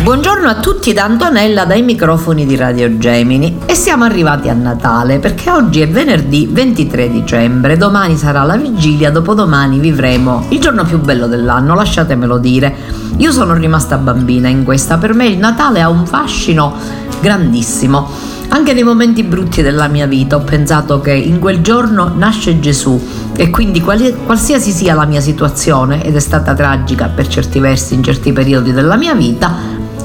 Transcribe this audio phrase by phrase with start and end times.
[0.04, 5.18] Buongiorno a tutti da Antonella dai microfoni di Radio Gemini e siamo arrivati a Natale
[5.18, 11.00] perché oggi è venerdì 23 dicembre, domani sarà la vigilia, dopodomani vivremo il giorno più
[11.00, 12.76] bello dell'anno, lasciatemelo dire.
[13.16, 16.74] Io sono rimasta bambina in questa, per me il Natale ha un fascino
[17.22, 18.33] grandissimo.
[18.48, 23.00] Anche nei momenti brutti della mia vita ho pensato che in quel giorno nasce Gesù
[23.36, 28.02] e quindi qualsiasi sia la mia situazione, ed è stata tragica per certi versi in
[28.02, 29.52] certi periodi della mia vita,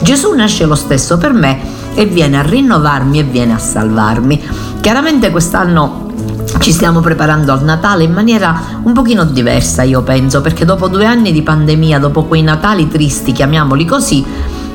[0.02, 1.60] Gesù nasce lo stesso per me
[1.94, 4.42] e viene a rinnovarmi e viene a salvarmi.
[4.82, 6.08] Chiaramente quest'anno
[6.60, 11.06] ci stiamo preparando al Natale in maniera un pochino diversa, io penso, perché dopo due
[11.06, 14.26] anni di pandemia, dopo quei Natali tristi, chiamiamoli così,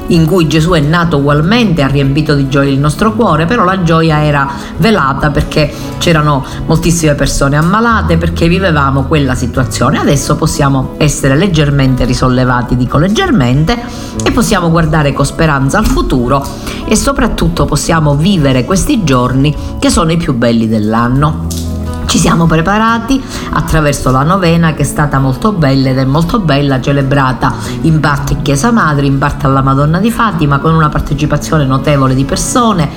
[0.09, 3.83] in cui Gesù è nato ugualmente, ha riempito di gioia il nostro cuore, però la
[3.83, 9.99] gioia era velata perché c'erano moltissime persone ammalate, perché vivevamo quella situazione.
[9.99, 13.81] Adesso possiamo essere leggermente risollevati, dico leggermente,
[14.25, 16.45] e possiamo guardare con speranza al futuro
[16.87, 21.74] e soprattutto possiamo vivere questi giorni che sono i più belli dell'anno.
[22.15, 23.21] Ci siamo preparati
[23.55, 28.35] attraverso la novena che è stata molto bella ed è molto bella, celebrata in parte
[28.35, 32.89] in Chiesa Madre, in parte alla Madonna di Fatima, con una partecipazione notevole di persone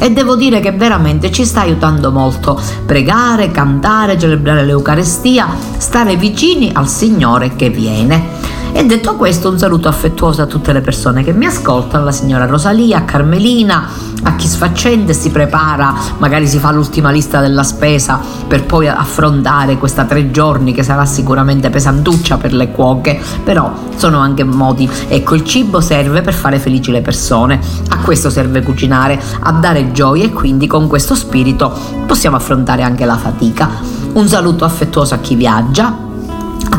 [0.00, 6.70] e devo dire che veramente ci sta aiutando molto pregare, cantare, celebrare l'Eucarestia, stare vicini
[6.72, 8.61] al Signore che viene.
[8.74, 12.46] E detto questo, un saluto affettuoso a tutte le persone che mi ascoltano, alla signora
[12.46, 13.86] Rosalia, a Carmelina,
[14.22, 18.18] a chi sfaccende si prepara, magari si fa l'ultima lista della spesa
[18.48, 24.18] per poi affrontare questa tre giorni che sarà sicuramente pesantuccia per le cuoche, però sono
[24.18, 24.88] anche modi.
[25.06, 27.60] Ecco, il cibo serve per fare felici le persone,
[27.90, 31.72] a questo serve cucinare, a dare gioia e quindi con questo spirito
[32.06, 33.68] possiamo affrontare anche la fatica.
[34.14, 36.10] Un saluto affettuoso a chi viaggia,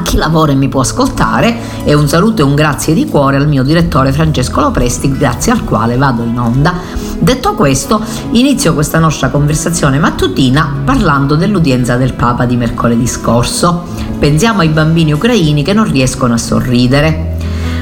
[0.04, 3.48] chi lavora e mi può ascoltare e un saluto e un grazie di cuore al
[3.48, 6.76] mio direttore Francesco Lopresti, grazie al quale vado in onda.
[7.18, 8.00] Detto questo,
[8.32, 13.86] inizio questa nostra conversazione mattutina parlando dell'udienza del Papa di mercoledì scorso.
[14.20, 17.38] Pensiamo ai bambini ucraini che non riescono a sorridere.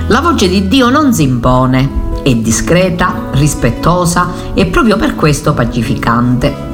[0.08, 1.90] La voce di Dio non si impone,
[2.24, 6.71] è discreta, rispettosa e proprio per questo pacificante.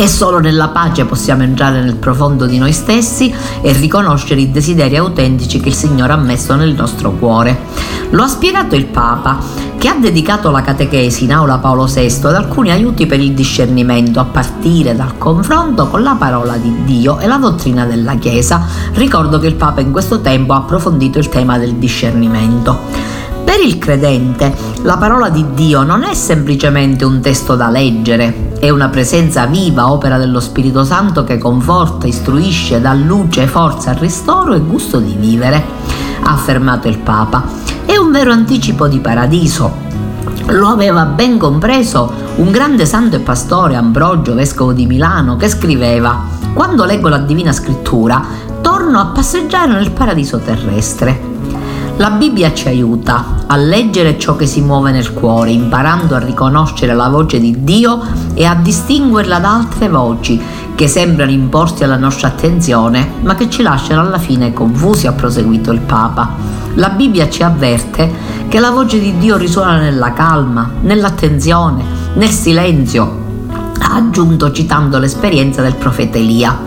[0.00, 3.30] E solo nella pace possiamo entrare nel profondo di noi stessi
[3.60, 7.66] e riconoscere i desideri autentici che il Signore ha messo nel nostro cuore.
[8.08, 9.36] Lo ha spiegato il Papa,
[9.76, 14.20] che ha dedicato la catechesi in aula Paolo VI ad alcuni aiuti per il discernimento,
[14.20, 18.66] a partire dal confronto con la parola di Dio e la dottrina della Chiesa.
[18.94, 23.09] Ricordo che il Papa in questo tempo ha approfondito il tema del discernimento.
[23.50, 28.70] Per il credente la parola di Dio non è semplicemente un testo da leggere, è
[28.70, 34.60] una presenza viva, opera dello Spirito Santo che conforta, istruisce, dà luce, forza, ristoro e
[34.60, 35.64] gusto di vivere,
[36.22, 37.42] ha affermato il Papa.
[37.84, 39.78] È un vero anticipo di paradiso,
[40.46, 46.22] lo aveva ben compreso un grande santo e pastore Ambrogio, vescovo di Milano, che scriveva:
[46.54, 48.24] Quando leggo la Divina Scrittura,
[48.60, 51.39] torno a passeggiare nel paradiso terrestre.
[52.00, 56.94] La Bibbia ci aiuta a leggere ciò che si muove nel cuore, imparando a riconoscere
[56.94, 58.00] la voce di Dio
[58.32, 60.40] e a distinguerla da altre voci
[60.74, 65.72] che sembrano imporsi alla nostra attenzione, ma che ci lasciano alla fine confusi, ha proseguito
[65.72, 66.36] il Papa.
[66.76, 68.10] La Bibbia ci avverte
[68.48, 73.44] che la voce di Dio risuona nella calma, nell'attenzione, nel silenzio,
[73.78, 76.58] ha aggiunto citando l'esperienza del profeta Elia.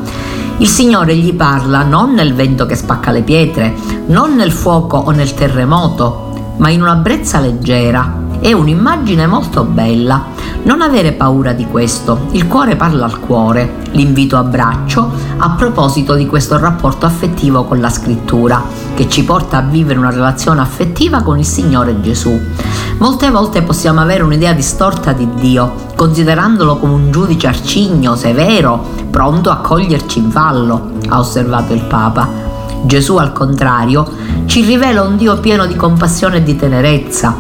[0.58, 3.76] Il Signore gli parla non nel vento che spacca le pietre,
[4.08, 8.23] non nel fuoco o nel terremoto, ma in una brezza leggera.
[8.44, 10.26] È un'immagine molto bella.
[10.64, 13.76] Non avere paura di questo, il cuore parla al cuore.
[13.92, 18.62] L'invito a braccio a proposito di questo rapporto affettivo con la scrittura,
[18.96, 22.38] che ci porta a vivere una relazione affettiva con il Signore Gesù.
[22.98, 29.52] Molte volte possiamo avere un'idea distorta di Dio, considerandolo come un giudice arcigno, severo, pronto
[29.52, 32.28] a coglierci in fallo, ha osservato il Papa.
[32.82, 34.06] Gesù, al contrario,
[34.48, 37.38] ci rivela un Dio pieno di compassione e di tenerezza,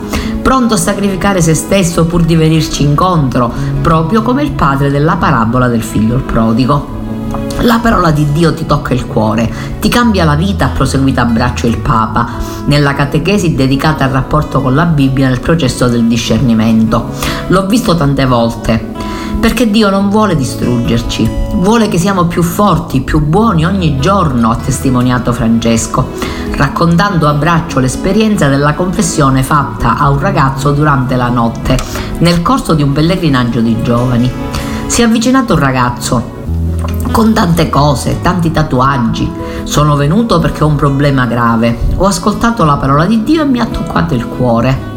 [0.55, 3.51] pronto a sacrificare se stesso pur di venirci incontro,
[3.81, 7.01] proprio come il padre della parabola del figlio prodigo.
[7.61, 11.25] La parola di Dio ti tocca il cuore, ti cambia la vita, ha proseguito a
[11.25, 12.29] braccio il Papa,
[12.65, 17.09] nella catechesi dedicata al rapporto con la Bibbia nel processo del discernimento.
[17.47, 18.92] L'ho visto tante volte,
[19.43, 24.55] perché Dio non vuole distruggerci, vuole che siamo più forti, più buoni ogni giorno, ha
[24.55, 26.11] testimoniato Francesco,
[26.51, 31.77] raccontando a braccio l'esperienza della confessione fatta a un ragazzo durante la notte,
[32.19, 34.31] nel corso di un pellegrinaggio di giovani.
[34.85, 36.31] Si è avvicinato un ragazzo
[37.11, 39.29] con tante cose, tanti tatuaggi.
[39.63, 41.77] Sono venuto perché ho un problema grave.
[41.97, 44.91] Ho ascoltato la parola di Dio e mi ha toccato il cuore.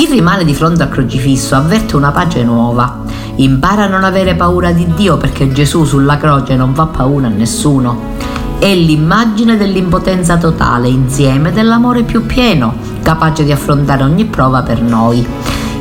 [0.00, 3.02] Chi rimane di fronte al crocifisso avverte una pace nuova.
[3.34, 7.30] Impara a non avere paura di Dio perché Gesù sulla croce non fa paura a
[7.30, 8.14] nessuno.
[8.58, 15.26] È l'immagine dell'impotenza totale insieme dell'amore più pieno, capace di affrontare ogni prova per noi.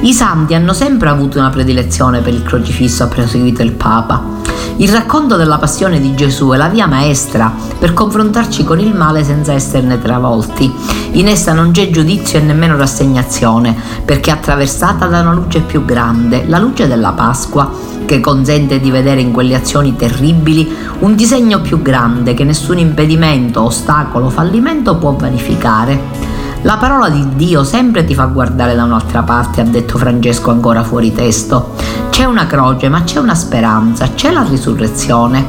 [0.01, 4.37] I santi hanno sempre avuto una predilezione per il crocifisso, ha proseguito il Papa.
[4.77, 9.25] Il racconto della passione di Gesù è la via maestra per confrontarci con il male
[9.25, 10.73] senza esserne travolti.
[11.11, 13.75] In essa non c'è giudizio e nemmeno rassegnazione,
[14.05, 17.69] perché è attraversata da una luce più grande, la luce della Pasqua,
[18.05, 23.63] che consente di vedere in quelle azioni terribili un disegno più grande che nessun impedimento,
[23.63, 26.38] ostacolo, fallimento può vanificare.
[26.63, 30.83] La parola di Dio sempre ti fa guardare da un'altra parte, ha detto Francesco ancora
[30.83, 31.75] fuori testo.
[32.09, 35.45] C'è una croce, ma c'è una speranza, c'è la risurrezione.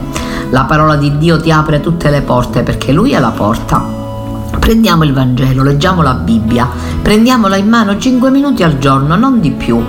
[0.50, 3.84] La parola di Dio ti apre tutte le porte perché Lui è la porta.
[4.60, 6.68] Prendiamo il Vangelo, leggiamo la Bibbia,
[7.02, 9.82] prendiamola in mano 5 minuti al giorno, non di più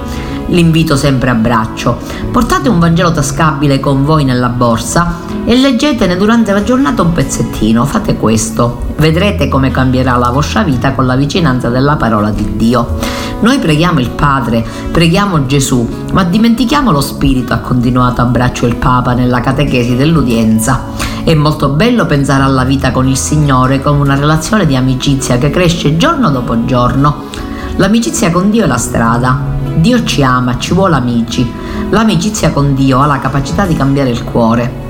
[0.51, 1.97] l'invito sempre a braccio.
[2.31, 7.85] Portate un Vangelo tascabile con voi nella borsa e leggetene durante la giornata un pezzettino.
[7.85, 8.89] Fate questo.
[8.97, 12.99] Vedrete come cambierà la vostra vita con la vicinanza della parola di Dio.
[13.41, 18.75] Noi preghiamo il Padre, preghiamo Gesù, ma dimentichiamo lo Spirito, ha continuato a braccio il
[18.75, 20.83] Papa nella catechesi dell'udienza.
[21.23, 25.49] È molto bello pensare alla vita con il Signore come una relazione di amicizia che
[25.49, 27.29] cresce giorno dopo giorno.
[27.77, 29.39] L'amicizia con Dio è la strada,
[29.81, 31.51] Dio ci ama, ci vuole amici.
[31.89, 34.89] L'amicizia con Dio ha la capacità di cambiare il cuore.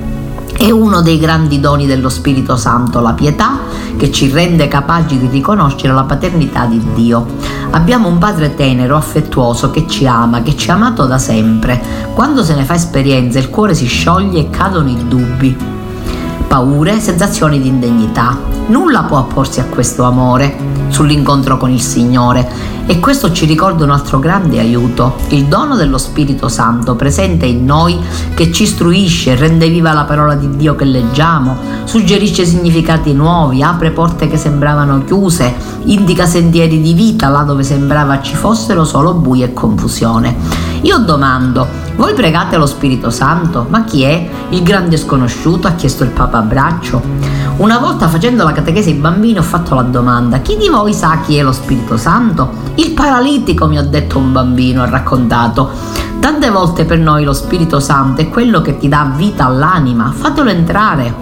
[0.52, 3.60] È uno dei grandi doni dello Spirito Santo, la pietà,
[3.96, 7.26] che ci rende capaci di riconoscere la paternità di Dio.
[7.70, 11.82] Abbiamo un Padre tenero, affettuoso, che ci ama, che ci ha amato da sempre.
[12.14, 15.58] Quando se ne fa esperienza il cuore si scioglie e cadono i dubbi,
[16.50, 18.38] paure, sensazioni di indegnità.
[18.68, 23.92] Nulla può opporsi a questo amore sull'incontro con il Signore e questo ci ricorda un
[23.92, 27.98] altro grande aiuto, il dono dello Spirito Santo presente in noi
[28.34, 33.92] che ci istruisce, rende viva la parola di Dio che leggiamo, suggerisce significati nuovi, apre
[33.92, 39.46] porte che sembravano chiuse, indica sentieri di vita là dove sembrava ci fossero solo buie
[39.46, 40.36] e confusione.
[40.82, 43.68] Io domando, voi pregate lo Spirito Santo?
[43.70, 44.30] Ma chi è?
[44.50, 45.68] Il grande sconosciuto?
[45.68, 47.02] ha chiesto il Papa a braccio.
[47.58, 51.22] Una volta facendo la catechesi ai bambini ho fatto la domanda: chi di voi sa
[51.24, 52.50] chi è lo Spirito Santo?
[52.76, 55.70] Il paralitico mi ha detto un bambino, ha raccontato.
[56.20, 60.50] Tante volte per noi lo Spirito Santo è quello che ti dà vita all'anima, fatelo
[60.50, 61.14] entrare.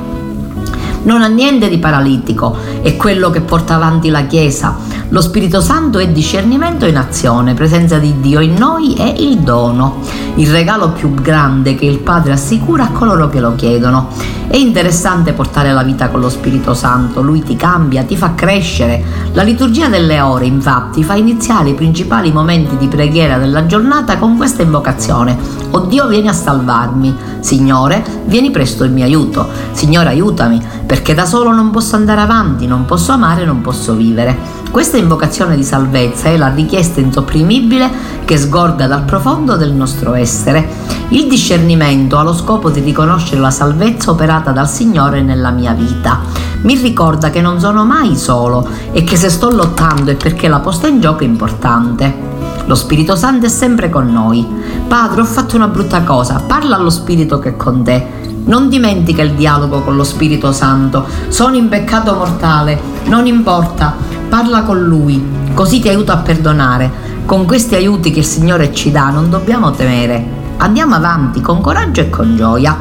[1.04, 5.98] Non ha niente di paralitico, è quello che porta avanti la Chiesa lo Spirito Santo
[5.98, 10.01] è discernimento in azione, presenza di Dio in noi è il dono,
[10.36, 14.10] il regalo più grande che il Padre assicura a coloro che lo chiedono.
[14.51, 19.03] È interessante portare la vita con lo Spirito Santo, lui ti cambia, ti fa crescere.
[19.34, 24.38] La liturgia delle ore, infatti, fa iniziare i principali momenti di preghiera della giornata con
[24.38, 25.38] questa invocazione.
[25.70, 29.48] O Dio vieni a salvarmi, Signore, vieni presto in mio aiuto.
[29.72, 34.58] Signore, aiutami, perché da solo non posso andare avanti, non posso amare, non posso vivere.
[34.72, 37.89] Questa invocazione di salvezza è la richiesta insopprimibile
[38.25, 40.68] che sgorga dal profondo del nostro essere.
[41.10, 46.22] Il discernimento ha lo scopo di riconoscere la salvezza operata dal Signore nella mia vita.
[46.62, 50.60] Mi ricorda che non sono mai solo e che se sto lottando è perché la
[50.60, 52.27] posta in gioco è importante.
[52.65, 54.46] Lo Spirito Santo è sempre con noi.
[54.88, 58.17] Padre, ho fatto una brutta cosa, parla allo Spirito che è con te.
[58.46, 61.05] Non dimentica il dialogo con lo Spirito Santo.
[61.27, 63.96] Sono in peccato mortale, non importa,
[64.27, 67.08] parla con lui, così ti aiuta a perdonare.
[67.25, 70.38] Con questi aiuti che il Signore ci dà non dobbiamo temere.
[70.62, 72.75] Andiamo avanti con coraggio e con gioia.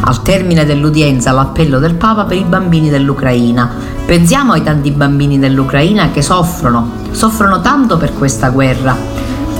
[0.00, 3.70] Al termine dell'udienza l'appello del Papa per i bambini dell'Ucraina.
[4.04, 8.94] Pensiamo ai tanti bambini dell'Ucraina che soffrono, soffrono tanto per questa guerra.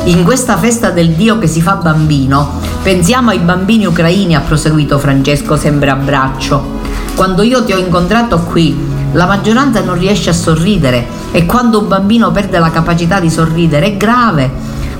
[0.05, 4.99] In questa festa del Dio che si fa bambino, pensiamo ai bambini ucraini, ha proseguito
[4.99, 6.81] Francesco sempre a braccio.
[7.15, 8.77] Quando io ti ho incontrato qui,
[9.13, 13.87] la maggioranza non riesce a sorridere e quando un bambino perde la capacità di sorridere
[13.87, 14.51] è grave.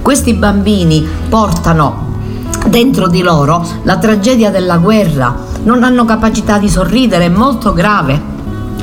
[0.01, 2.12] Questi bambini portano
[2.69, 8.32] dentro di loro la tragedia della guerra, non hanno capacità di sorridere, è molto grave.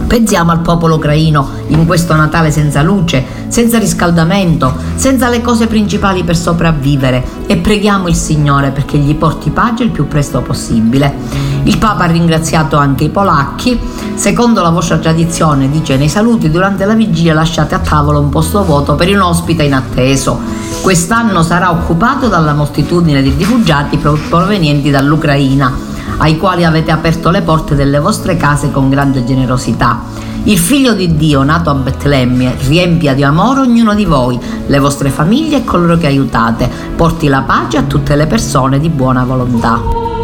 [0.10, 6.24] Pensiamo al popolo ucraino in questo Natale senza luce, senza riscaldamento, senza le cose principali
[6.24, 11.14] per sopravvivere e preghiamo il Signore perché gli porti pace il più presto possibile.
[11.62, 13.80] Il Papa ha ringraziato anche i polacchi.
[14.16, 18.64] Secondo la vostra tradizione, dice nei saluti durante la vigilia lasciate a tavola un posto
[18.64, 20.40] vuoto per un ospite inatteso.
[20.82, 25.89] Quest'anno sarà occupato dalla moltitudine di rifugiati provenienti dall'Ucraina
[26.20, 30.02] ai quali avete aperto le porte delle vostre case con grande generosità.
[30.44, 35.10] Il figlio di Dio nato a Betlemme riempia di amore ognuno di voi, le vostre
[35.10, 40.19] famiglie e coloro che aiutate, porti la pace a tutte le persone di buona volontà.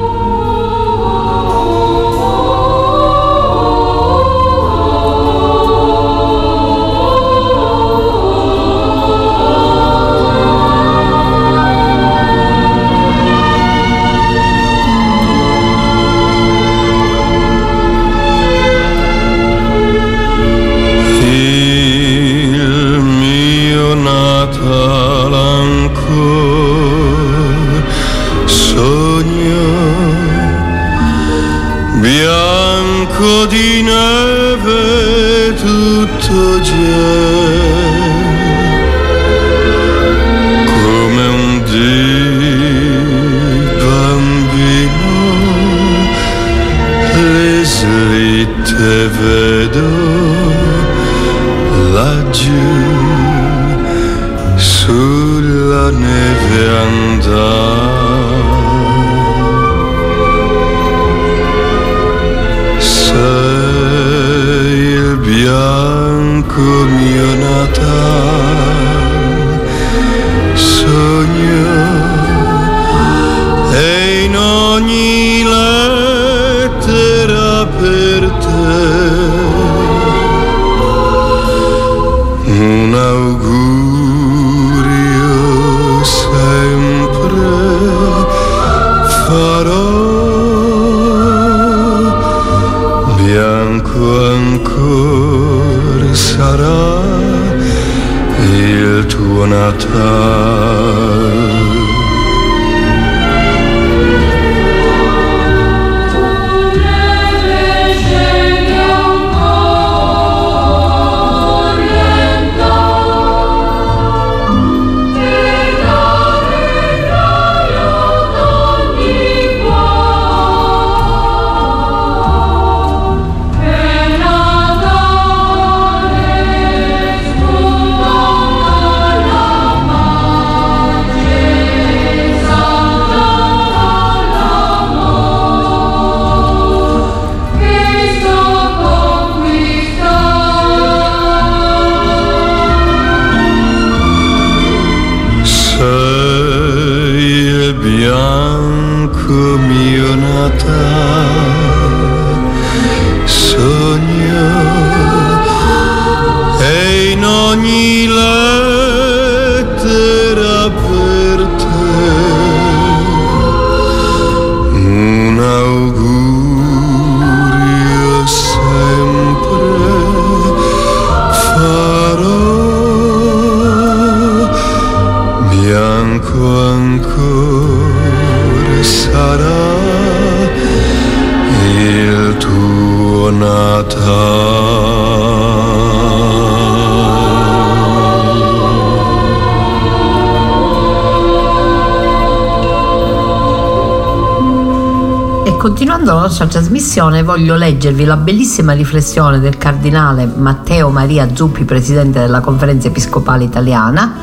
[195.57, 202.19] Continuando la nostra trasmissione voglio leggervi la bellissima riflessione del cardinale Matteo Maria Zuppi, presidente
[202.19, 204.13] della conferenza episcopale italiana,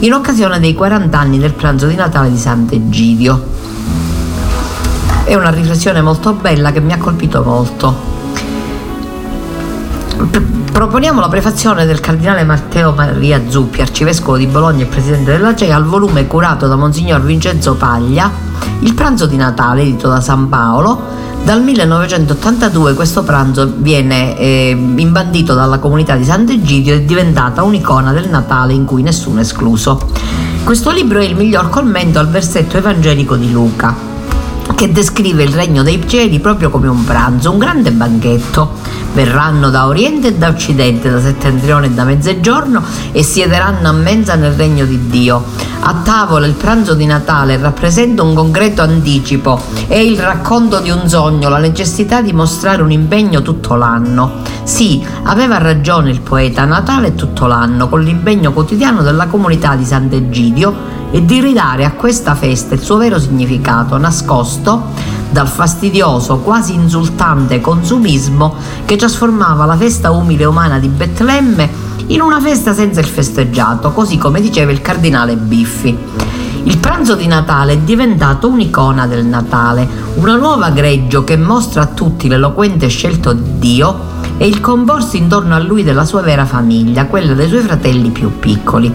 [0.00, 3.46] in occasione dei 40 anni del pranzo di Natale di Sant'Egidio.
[5.24, 8.16] È una riflessione molto bella che mi ha colpito molto
[10.72, 15.76] Proponiamo la prefazione del cardinale Matteo Maria Zuppi, arcivescovo di Bologna e presidente della CEA,
[15.76, 18.30] al volume curato da Monsignor Vincenzo Paglia,
[18.80, 21.26] Il pranzo di Natale, edito da San Paolo.
[21.44, 28.12] Dal 1982 questo pranzo viene eh, imbandito dalla comunità di Sant'Egidio e è diventata un'icona
[28.12, 30.10] del Natale in cui nessuno è escluso.
[30.64, 34.07] Questo libro è il miglior commento al versetto evangelico di Luca
[34.78, 38.74] che descrive il regno dei cieli proprio come un pranzo, un grande banchetto.
[39.12, 42.80] Verranno da oriente e da occidente, da settentrione e da mezzogiorno
[43.10, 45.42] e siederanno a mensa nel regno di Dio.
[45.80, 51.08] A tavola il pranzo di Natale rappresenta un concreto anticipo, è il racconto di un
[51.08, 54.42] sogno, la necessità di mostrare un impegno tutto l'anno.
[54.62, 59.84] Sì, aveva ragione il poeta, Natale è tutto l'anno, con l'impegno quotidiano della comunità di
[59.84, 66.74] Sant'Egidio e di ridare a questa festa il suo vero significato, nascosto dal fastidioso, quasi
[66.74, 73.06] insultante consumismo che trasformava la festa umile umana di Betlemme in una festa senza il
[73.06, 75.96] festeggiato, così come diceva il cardinale Biffi.
[76.64, 81.86] Il pranzo di Natale è diventato un'icona del Natale, una nuova greggio che mostra a
[81.86, 84.07] tutti l'eloquente scelto di Dio
[84.38, 88.38] e il comporsi intorno a lui della sua vera famiglia, quella dei suoi fratelli più
[88.38, 88.94] piccoli.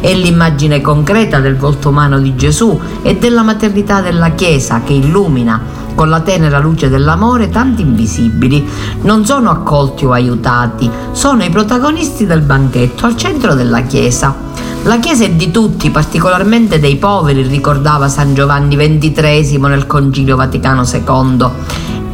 [0.00, 5.82] È l'immagine concreta del volto umano di Gesù e della maternità della Chiesa che illumina
[5.94, 8.66] con la tenera luce dell'amore tanti invisibili.
[9.02, 14.52] Non sono accolti o aiutati, sono i protagonisti del banchetto al centro della Chiesa.
[14.82, 20.84] La Chiesa è di tutti, particolarmente dei poveri, ricordava San Giovanni XXIII nel Concilio Vaticano
[20.84, 21.46] II.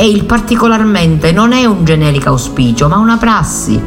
[0.00, 3.78] E il particolarmente non è un generico auspicio, ma una prassi.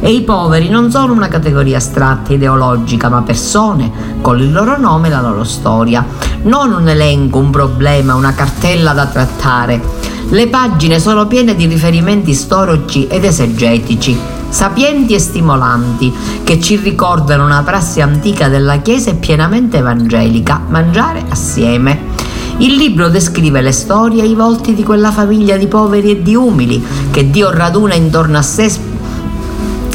[0.00, 5.08] E i poveri non sono una categoria astratta ideologica, ma persone con il loro nome
[5.08, 6.04] e la loro storia.
[6.42, 9.80] Non un elenco, un problema, una cartella da trattare.
[10.28, 14.18] Le pagine sono piene di riferimenti storici ed esegetici
[14.50, 16.12] sapienti e stimolanti,
[16.44, 22.21] che ci ricordano una prassi antica della Chiesa e pienamente evangelica, mangiare assieme.
[22.58, 26.34] Il libro descrive le storie e i volti di quella famiglia di poveri e di
[26.34, 28.70] umili che Dio raduna intorno a sé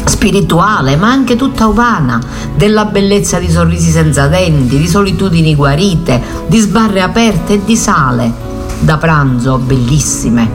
[0.04, 2.20] spirituale, ma anche tutta umana,
[2.54, 8.46] della bellezza di sorrisi senza denti, di solitudini guarite, di sbarre aperte e di sale
[8.80, 10.50] da pranzo bellissime.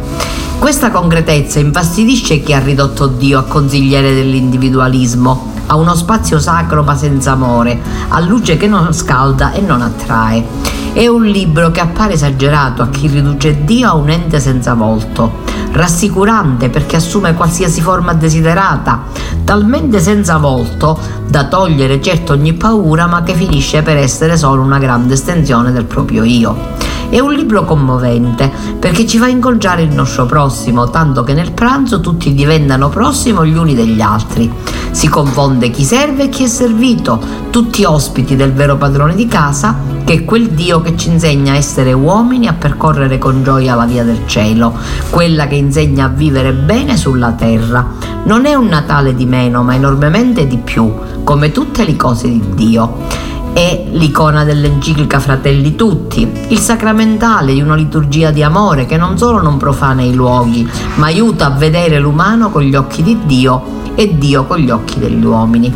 [0.60, 6.96] Questa concretezza infastidisce chi ha ridotto Dio a consigliere dell'individualismo, a uno spazio sacro ma
[6.96, 10.83] senza amore, a luce che non scalda e non attrae.
[10.94, 15.40] È un libro che appare esagerato a chi riduce Dio a un ente senza volto,
[15.72, 19.06] rassicurante perché assume qualsiasi forma desiderata,
[19.44, 24.78] talmente senza volto da togliere certo ogni paura ma che finisce per essere solo una
[24.78, 26.83] grande estensione del proprio io.
[27.14, 32.00] È un libro commovente perché ci fa incontrare il nostro prossimo, tanto che nel pranzo
[32.00, 34.52] tutti diventano prossimo gli uni degli altri.
[34.90, 37.22] Si confonde chi serve e chi è servito,
[37.52, 41.58] tutti ospiti del vero padrone di casa, che è quel Dio che ci insegna a
[41.58, 44.74] essere uomini, a percorrere con gioia la via del cielo,
[45.12, 47.92] quella che insegna a vivere bene sulla terra.
[48.24, 50.92] Non è un Natale di meno, ma enormemente di più,
[51.24, 57.76] come tutte le cose di Dio è l'icona dell'enciclica Fratelli Tutti, il sacramentale di una
[57.76, 62.50] liturgia di amore che non solo non profana i luoghi, ma aiuta a vedere l'umano
[62.50, 65.72] con gli occhi di Dio e Dio con gli occhi degli uomini.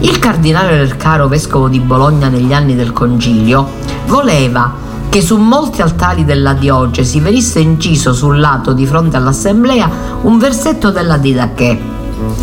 [0.00, 3.68] Il cardinale Lercaro, vescovo di Bologna negli anni del Concilio,
[4.06, 9.90] voleva che su molti altari della diocesi venisse inciso sul lato di fronte all'assemblea
[10.22, 11.96] un versetto della Didache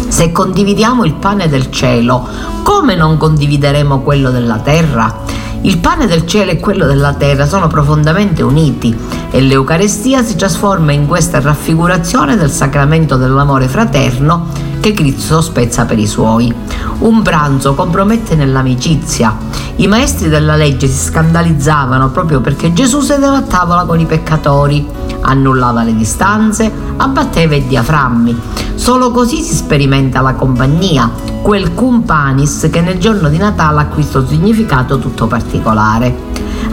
[0.08, 2.28] se condividiamo il pane del cielo,
[2.64, 5.24] come non condivideremo quello della terra?
[5.62, 8.96] Il pane del cielo e quello della terra sono profondamente uniti
[9.32, 15.98] e l'Eucarestia si trasforma in questa raffigurazione del sacramento dell'amore fraterno che Cristo spezza per
[15.98, 16.54] i suoi.
[17.00, 19.36] Un pranzo compromette nell'amicizia.
[19.78, 24.88] I maestri della legge si scandalizzavano proprio perché Gesù sedeva a tavola con i peccatori,
[25.22, 28.40] annullava le distanze, abbatteva i diaframmi.
[28.76, 31.10] Solo così si sperimenta la compagnia,
[31.42, 36.16] quel cumpanis che nel giorno di Natale acquista un significato tutto particolare.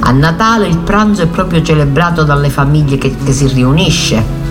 [0.01, 4.42] A Natale il pranzo è proprio celebrato dalle famiglie che, che si riunisce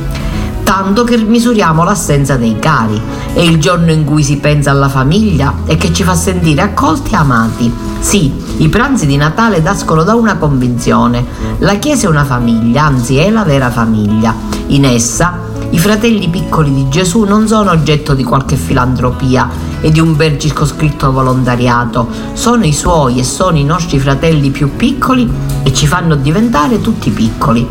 [0.71, 2.97] tanto che misuriamo l'assenza dei cari.
[3.33, 7.11] È il giorno in cui si pensa alla famiglia e che ci fa sentire accolti
[7.11, 7.73] e amati.
[7.99, 11.25] Sì, i pranzi di Natale nascono da una convinzione.
[11.57, 14.33] La Chiesa è una famiglia, anzi è la vera famiglia.
[14.67, 15.39] In essa
[15.71, 19.49] i fratelli piccoli di Gesù non sono oggetto di qualche filantropia
[19.81, 24.73] e di un ben circoscritto volontariato, sono i suoi e sono i nostri fratelli più
[24.77, 25.29] piccoli
[25.63, 27.67] e ci fanno diventare tutti piccoli.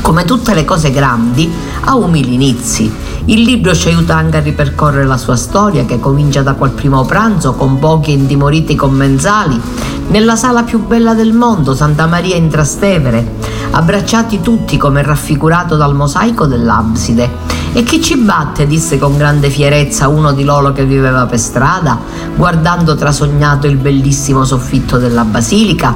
[0.00, 1.48] Come tutte le cose grandi,
[1.84, 2.92] ha umili inizi.
[3.26, 7.04] Il libro ci aiuta anche a ripercorrere la sua storia che comincia da quel primo
[7.04, 9.60] pranzo con pochi e intimoriti commensali
[10.08, 13.36] nella sala più bella del mondo, Santa Maria in Trastevere,
[13.70, 17.30] abbracciati tutti come raffigurato dal mosaico dell'abside.
[17.72, 18.66] E chi ci batte?
[18.66, 21.98] disse con grande fierezza uno di loro che viveva per strada,
[22.36, 25.94] guardando trasognato il bellissimo soffitto della basilica.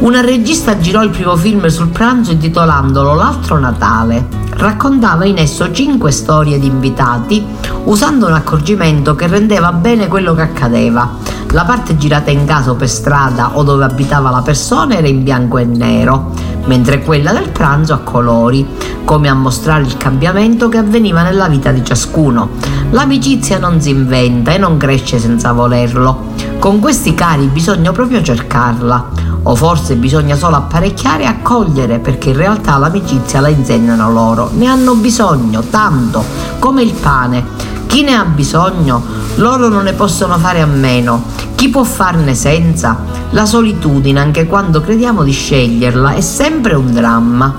[0.00, 4.43] Una regista girò il primo film sul pranzo intitolandolo L'altro Natale.
[4.56, 7.44] Raccontava in esso cinque storie di invitati
[7.84, 11.16] usando un accorgimento che rendeva bene quello che accadeva.
[11.50, 15.22] La parte girata in casa o per strada o dove abitava la persona era in
[15.22, 16.32] bianco e nero,
[16.66, 18.66] mentre quella del pranzo a colori,
[19.04, 22.50] come a mostrare il cambiamento che avveniva nella vita di ciascuno.
[22.90, 26.32] L'amicizia non si inventa e non cresce senza volerlo.
[26.58, 32.36] Con questi cari bisogna proprio cercarla o forse bisogna solo apparecchiare e accogliere perché in
[32.36, 34.50] realtà l'amicizia la insegnano loro.
[34.54, 36.24] Ne hanno bisogno, tanto,
[36.58, 37.72] come il pane.
[37.86, 39.02] Chi ne ha bisogno,
[39.36, 41.24] loro non ne possono fare a meno.
[41.54, 42.96] Chi può farne senza?
[43.30, 47.54] La solitudine, anche quando crediamo di sceglierla, è sempre un dramma.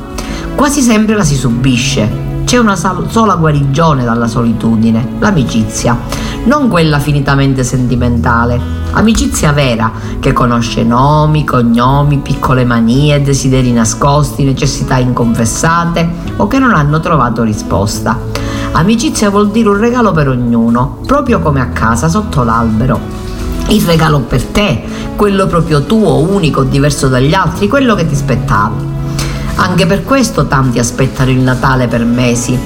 [0.56, 2.25] Quasi sempre la si subisce.
[2.46, 5.98] C'è una sola guarigione dalla solitudine, l'amicizia,
[6.44, 14.98] non quella finitamente sentimentale, amicizia vera che conosce nomi, cognomi, piccole manie, desideri nascosti, necessità
[14.98, 18.18] inconfessate o che non hanno trovato risposta.
[18.74, 23.00] Amicizia vuol dire un regalo per ognuno, proprio come a casa sotto l'albero.
[23.70, 24.84] Il regalo per te,
[25.16, 28.95] quello proprio tuo, unico, diverso dagli altri, quello che ti aspettavi.
[29.58, 32.60] Anche per questo tanti aspettano il Natale per mesi.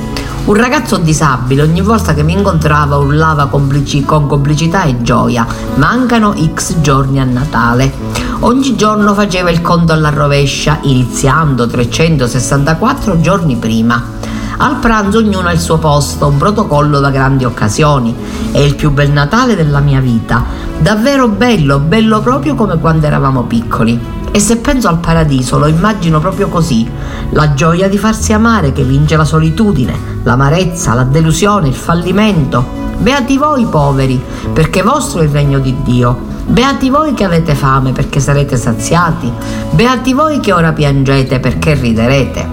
[0.46, 3.70] Un ragazzo disabile ogni volta che mi incontrava urlava con
[4.06, 5.46] complicità e gioia.
[5.76, 7.94] Mancano X giorni a Natale.
[8.40, 14.18] Ogni giorno faceva il conto alla rovescia, iniziando 364 giorni prima.
[14.58, 18.16] Al pranzo ognuno ha il suo posto, un protocollo da grandi occasioni.
[18.52, 20.44] È il più bel Natale della mia vita.
[20.80, 24.18] Davvero bello, bello proprio come quando eravamo piccoli.
[24.32, 26.90] E se penso al paradiso lo immagino proprio così,
[27.32, 32.78] la gioia di farsi amare che vince la solitudine, l'amarezza, la delusione, il fallimento.
[32.98, 34.22] Beati voi poveri,
[34.54, 36.28] perché vostro è il regno di Dio.
[36.46, 39.32] Beati voi che avete fame, perché sarete saziati.
[39.72, 42.48] Beati voi che ora piangete, perché riderete.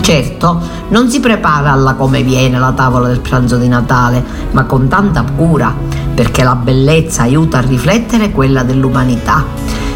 [0.00, 4.88] Certo, non si prepara alla come viene la tavola del pranzo di Natale, ma con
[4.88, 5.74] tanta cura,
[6.14, 9.44] perché la bellezza aiuta a riflettere quella dell'umanità.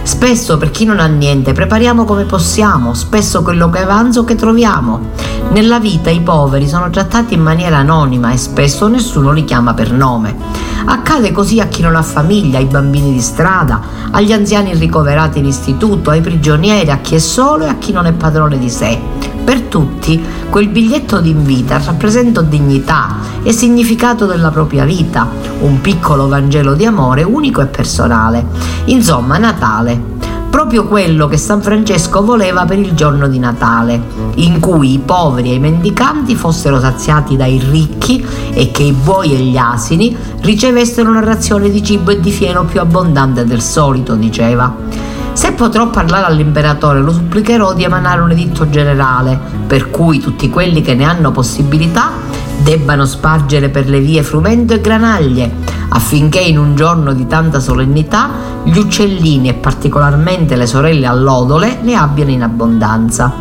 [0.05, 4.35] Spesso per chi non ha niente prepariamo come possiamo, spesso quello che avanza o che
[4.35, 5.13] troviamo.
[5.51, 9.93] Nella vita i poveri sono trattati in maniera anonima e spesso nessuno li chiama per
[9.93, 10.37] nome.
[10.85, 15.47] Accade così a chi non ha famiglia, ai bambini di strada, agli anziani ricoverati in
[15.47, 19.01] istituto, ai prigionieri, a chi è solo e a chi non è padrone di sé.
[19.45, 25.29] Per tutti quel biglietto d'invita rappresenta dignità e significato della propria vita,
[25.61, 28.47] un piccolo Vangelo di amore unico e personale.
[28.87, 30.13] Insomma, Natale
[30.55, 34.01] proprio quello che San Francesco voleva per il giorno di Natale,
[34.37, 39.35] in cui i poveri e i mendicanti fossero saziati dai ricchi e che i buoi
[39.35, 44.15] e gli asini ricevessero una razione di cibo e di fieno più abbondante del solito,
[44.15, 45.04] diceva.
[45.35, 50.81] Se potrò parlare all'imperatore, lo supplicherò di emanare un editto generale, per cui tutti quelli
[50.81, 52.13] che ne hanno possibilità
[52.63, 55.51] debbano spargere per le vie frumento e granaglie,
[55.89, 58.31] affinché in un giorno di tanta solennità
[58.63, 63.33] gli uccellini e particolarmente le sorelle allodole ne abbiano in abbondanza.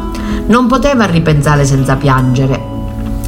[0.48, 2.73] Non poteva ripensare senza piangere,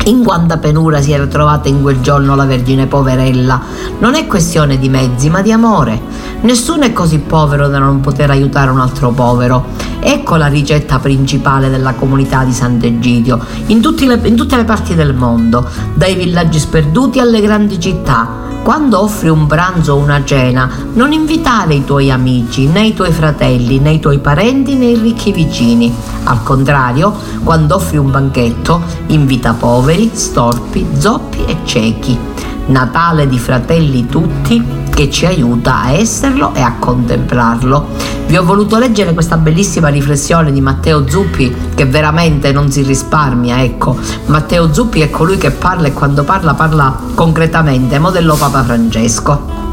[0.06, 3.62] in quanta penura si era trovata in quel giorno la Vergine poverella.
[4.00, 6.00] Non è questione di mezzi, ma di amore.
[6.42, 9.66] Nessuno è così povero da non poter aiutare un altro povero.
[10.00, 13.82] Ecco la ricetta principale della comunità di Sant'Egidio, in,
[14.24, 19.46] in tutte le parti del mondo, dai villaggi sperduti alle grandi città quando offri un
[19.46, 24.00] pranzo o una cena, non invitare i tuoi amici, né i tuoi fratelli, né i
[24.00, 25.94] tuoi parenti, né i ricchi vicini.
[26.24, 32.18] Al contrario, quando offri un banchetto, invita poveri, storpi, zoppi e ciechi.
[32.66, 38.14] Natale di fratelli tutti che ci aiuta a esserlo e a contemplarlo.
[38.28, 43.62] Vi ho voluto leggere questa bellissima riflessione di Matteo Zuppi che veramente non si risparmia,
[43.62, 43.98] ecco.
[44.28, 49.64] Matteo Zuppi è colui che parla e quando parla parla concretamente, modello Papa Francesco.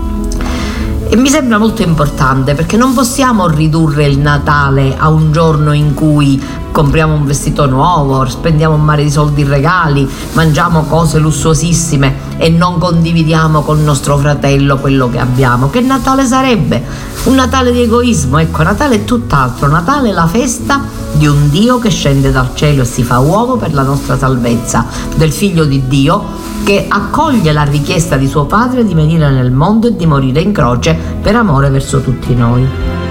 [1.08, 5.94] E mi sembra molto importante perché non possiamo ridurre il Natale a un giorno in
[5.94, 12.30] cui compriamo un vestito nuovo, spendiamo un mare di soldi in regali, mangiamo cose lussuosissime
[12.38, 15.70] e non condividiamo con nostro fratello quello che abbiamo.
[15.70, 16.82] Che Natale sarebbe?
[17.24, 20.80] Un Natale di egoismo, ecco, Natale è tutt'altro, Natale è la festa
[21.12, 24.86] di un Dio che scende dal cielo e si fa uomo per la nostra salvezza,
[25.14, 29.88] del figlio di Dio che accoglie la richiesta di suo padre di venire nel mondo
[29.88, 33.01] e di morire in croce per amore verso tutti noi.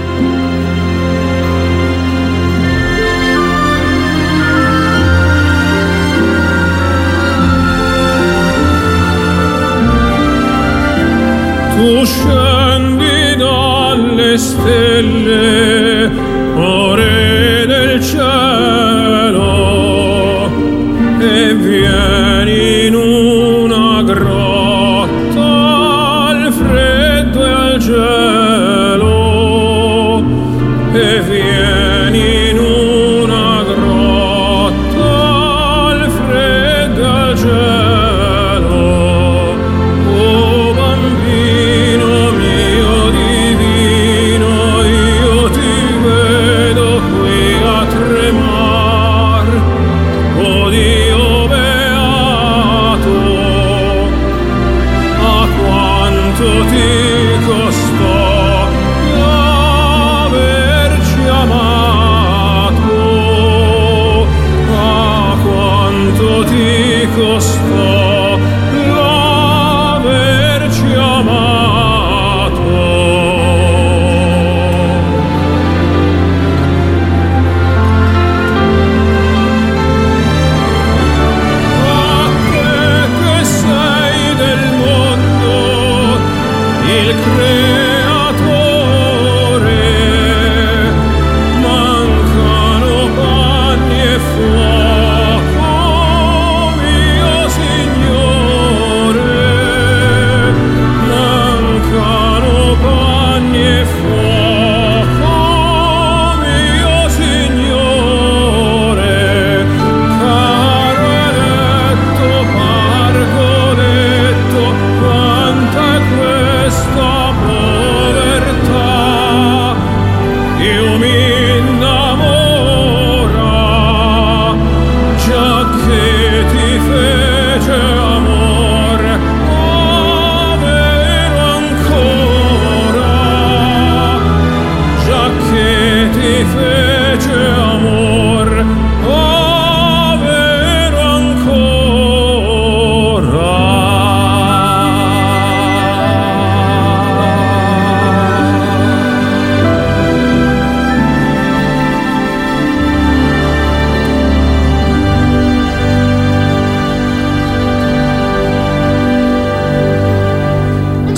[11.74, 16.10] tu scendi dalle stelle
[16.54, 19.50] o re del cielo
[21.18, 22.11] e vieni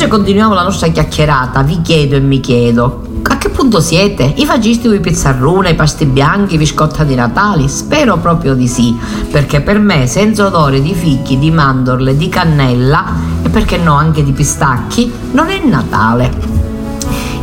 [0.05, 4.35] Invece continuiamo la nostra chiacchierata, vi chiedo e mi chiedo, a che punto siete?
[4.37, 7.69] I fagisti con i pizzarrune, i pasti bianchi, i biscotti di Natale?
[7.69, 8.95] Spero proprio di sì,
[9.31, 13.07] perché per me senza odore di fichi, di mandorle, di cannella
[13.43, 16.31] e perché no anche di pistacchi, non è Natale.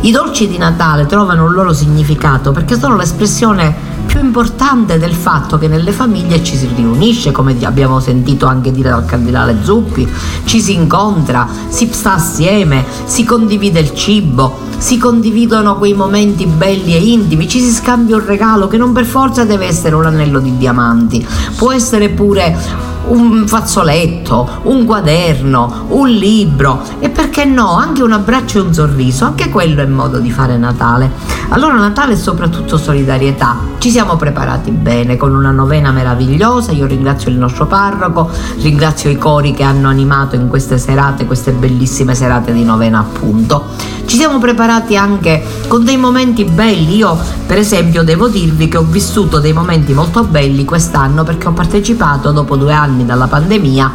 [0.02, 3.74] I dolci di Natale trovano un loro significato perché sono l'espressione
[4.12, 8.90] più importante del fatto che nelle famiglie ci si riunisce, come abbiamo sentito anche dire
[8.90, 10.06] dal cardinale Zuppi,
[10.44, 16.94] ci si incontra, si sta assieme, si condivide il cibo, si condividono quei momenti belli
[16.94, 20.40] e intimi, ci si scambia un regalo che non per forza deve essere un anello
[20.40, 28.02] di diamanti, può essere pure un fazzoletto, un quaderno, un libro e perché no, anche
[28.02, 31.10] un abbraccio e un sorriso, anche quello è modo di fare Natale.
[31.48, 33.58] Allora Natale è soprattutto solidarietà.
[33.78, 39.18] Ci siamo preparati bene con una novena meravigliosa, io ringrazio il nostro parroco, ringrazio i
[39.18, 44.00] cori che hanno animato in queste serate, queste bellissime serate di novena appunto.
[44.12, 48.82] Ci siamo preparati anche con dei momenti belli, io per esempio devo dirvi che ho
[48.82, 53.92] vissuto dei momenti molto belli quest'anno perché ho partecipato dopo due anni dalla pandemia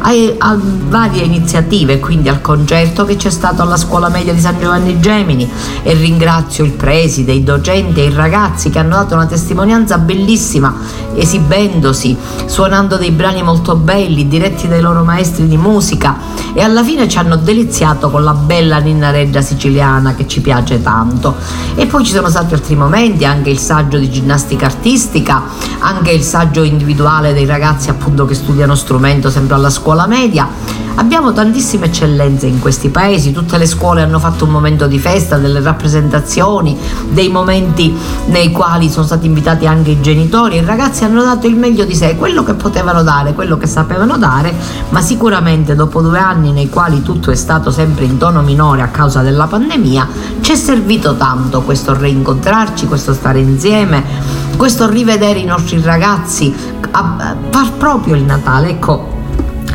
[0.00, 4.58] a, a varie iniziative, quindi al concerto che c'è stato alla scuola media di San
[4.58, 5.48] Giovanni Gemini.
[5.82, 10.74] E ringrazio il preside, i docenti e i ragazzi che hanno dato una testimonianza bellissima
[11.14, 16.16] esibendosi, suonando dei brani molto belli diretti dai loro maestri di musica.
[16.52, 19.59] E alla fine ci hanno deliziato con la bella Ninna Reggia siciliana
[20.16, 21.36] che ci piace tanto.
[21.74, 25.42] E poi ci sono stati altri momenti, anche il saggio di ginnastica artistica,
[25.80, 30.48] anche il saggio individuale dei ragazzi appunto che studiano strumento sempre alla scuola media.
[30.96, 35.38] Abbiamo tantissime eccellenze in questi paesi, tutte le scuole hanno fatto un momento di festa,
[35.38, 36.76] delle rappresentazioni,
[37.10, 37.96] dei momenti
[38.26, 41.94] nei quali sono stati invitati anche i genitori i ragazzi hanno dato il meglio di
[41.94, 44.54] sé, quello che potevano dare, quello che sapevano dare,
[44.90, 48.88] ma sicuramente dopo due anni nei quali tutto è stato sempre in tono minore a
[48.88, 50.08] causa della pandemia,
[50.40, 54.02] ci è servito tanto questo reincontrarci, questo stare insieme,
[54.56, 56.54] questo rivedere i nostri ragazzi,
[56.92, 59.18] far proprio il Natale, ecco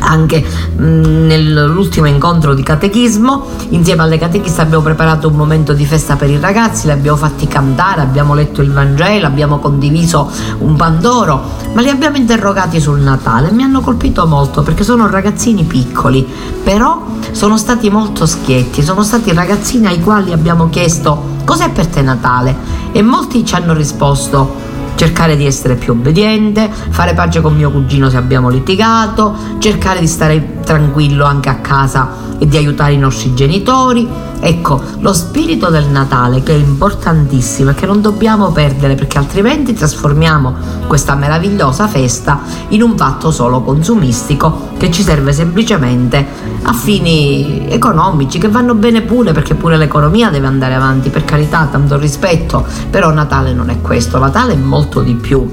[0.06, 0.44] anche
[0.76, 3.44] nell'ultimo incontro di catechismo.
[3.70, 7.46] Insieme alle catechiste abbiamo preparato un momento di festa per i ragazzi li abbiamo fatti
[7.46, 13.50] cantare abbiamo letto il Vangelo abbiamo condiviso un pandoro ma li abbiamo interrogati sul Natale.
[13.50, 16.26] Mi hanno colpito molto perché sono ragazzini piccoli
[16.62, 22.02] però sono stati molto schietti sono stati ragazzini ai quali abbiamo chiesto cos'è per te
[22.02, 22.56] Natale?
[22.92, 24.65] E molti ci hanno risposto
[24.96, 30.08] cercare di essere più obbediente, fare pace con mio cugino se abbiamo litigato, cercare di
[30.08, 34.08] stare tranquillo anche a casa e di aiutare i nostri genitori.
[34.38, 39.72] Ecco, lo spirito del Natale che è importantissimo e che non dobbiamo perdere perché altrimenti
[39.72, 40.54] trasformiamo
[40.86, 46.26] questa meravigliosa festa in un fatto solo consumistico che ci serve semplicemente
[46.62, 51.66] a fini economici che vanno bene pure perché pure l'economia deve andare avanti, per carità,
[51.70, 55.48] tanto rispetto, però Natale non è questo, Natale è molto di più.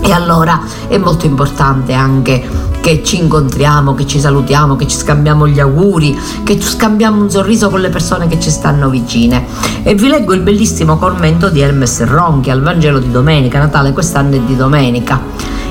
[0.00, 2.44] E allora è molto importante anche
[2.86, 7.68] che ci incontriamo, che ci salutiamo, che ci scambiamo gli auguri, che scambiamo un sorriso
[7.68, 9.44] con le persone che ci stanno vicine.
[9.82, 14.36] E vi leggo il bellissimo commento di Hermes Ronchi al Vangelo di domenica, Natale quest'anno
[14.36, 15.20] è di domenica.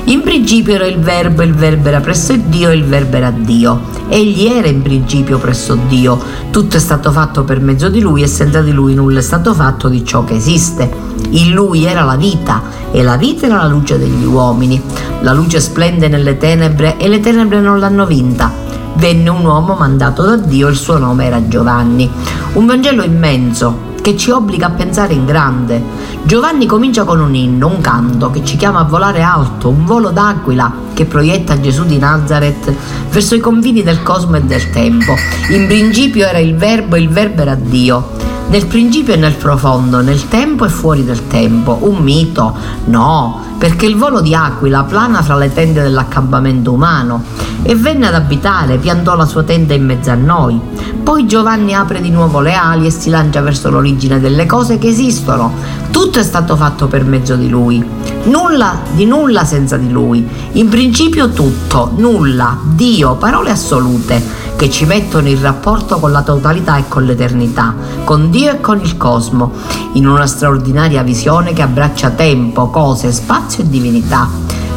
[0.04, 3.95] In principio era il verbo, il verbo era presso Dio il verbo era Dio.
[4.08, 6.18] Egli era in principio presso Dio.
[6.50, 9.52] Tutto è stato fatto per mezzo di lui e senza di lui nulla è stato
[9.52, 10.90] fatto di ciò che esiste.
[11.30, 14.80] In lui era la vita e la vita era la luce degli uomini.
[15.22, 18.52] La luce splende nelle tenebre e le tenebre non l'hanno vinta.
[18.94, 22.10] Venne un uomo mandato da Dio, il suo nome era Giovanni.
[22.54, 25.82] Un Vangelo immenso, che ci obbliga a pensare in grande.
[26.22, 30.10] Giovanni comincia con un inno, un canto che ci chiama a volare alto, un volo
[30.10, 32.72] d'aquila che proietta Gesù di Nazareth
[33.10, 35.12] verso i confini del cosmo e del tempo.
[35.50, 38.35] In principio era il verbo e il verbo era Dio.
[38.48, 41.78] Nel principio e nel profondo, nel tempo e fuori del tempo.
[41.82, 42.56] Un mito?
[42.84, 47.24] No, perché il volo di Aquila plana fra le tende dell'accampamento umano
[47.62, 50.60] e venne ad abitare, piantò la sua tenda in mezzo a noi.
[51.02, 54.88] Poi Giovanni apre di nuovo le ali e si lancia verso l'origine delle cose che
[54.88, 55.52] esistono.
[55.90, 57.84] Tutto è stato fatto per mezzo di lui.
[58.24, 60.26] Nulla di nulla senza di lui.
[60.52, 66.78] In principio tutto, nulla, Dio, parole assolute che ci mettono in rapporto con la totalità
[66.78, 69.52] e con l'eternità, con Dio e con il cosmo,
[69.92, 74.28] in una straordinaria visione che abbraccia tempo, cose, spazio e divinità.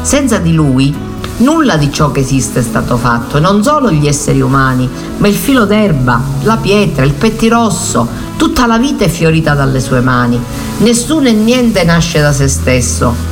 [0.01, 4.41] Senza di lui nulla di ciò che esiste è stato fatto, non solo gli esseri
[4.41, 9.79] umani, ma il filo d'erba, la pietra, il pettirosso, tutta la vita è fiorita dalle
[9.79, 10.39] sue mani.
[10.79, 13.28] Nessuno e niente nasce da se stesso.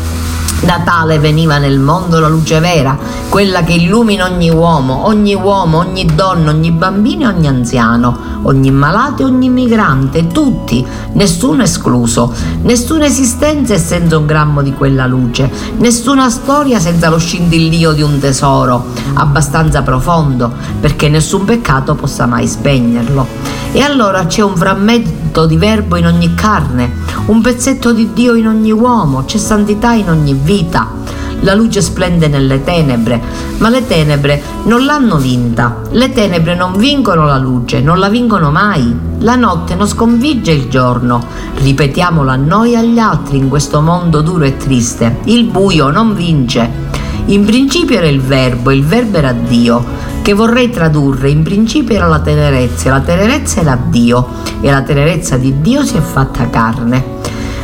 [0.61, 2.97] Natale veniva nel mondo la luce vera,
[3.29, 8.71] quella che illumina ogni uomo, ogni uomo, ogni donna, ogni bambino e ogni anziano, ogni
[8.71, 15.05] malato e ogni migrante, tutti, nessuno escluso, nessuna esistenza è senza un grammo di quella
[15.05, 22.25] luce, nessuna storia senza lo scintillio di un tesoro abbastanza profondo perché nessun peccato possa
[22.25, 23.27] mai spegnerlo.
[23.73, 26.91] E allora c'è un frammento di verbo in ogni carne,
[27.27, 30.95] un pezzetto di Dio in ogni uomo, c'è santità in ogni vita.
[31.41, 33.21] La luce splende nelle tenebre,
[33.57, 35.81] ma le tenebre non l'hanno vinta.
[35.91, 38.93] Le tenebre non vincono la luce, non la vincono mai.
[39.19, 41.23] La notte non sconfigge il giorno.
[41.57, 45.19] Ripetiamolo a noi e agli altri in questo mondo duro e triste.
[45.25, 46.85] Il buio non vince.
[47.25, 49.83] In principio era il verbo, il verbo era Dio,
[50.27, 54.27] che vorrei tradurre, in principio era la tenerezza, la tenerezza era Dio
[54.59, 57.01] e la tenerezza di Dio si è fatta carne.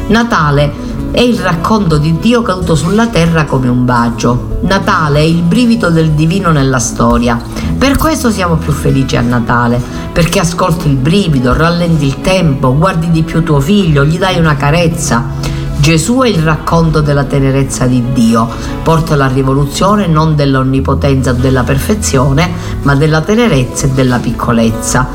[0.08, 0.71] Natale
[1.12, 4.60] è il racconto di Dio caduto sulla terra come un bacio.
[4.62, 7.38] Natale è il brivido del divino nella storia.
[7.78, 9.82] Per questo siamo più felici a Natale,
[10.13, 14.56] perché ascolti il brivido, rallenti il tempo, guardi di più tuo figlio, gli dai una
[14.56, 15.43] carezza.
[15.84, 18.48] Gesù è il racconto della tenerezza di Dio,
[18.84, 22.50] porta la rivoluzione non dell'onnipotenza o della perfezione,
[22.84, 25.06] ma della tenerezza e della piccolezza.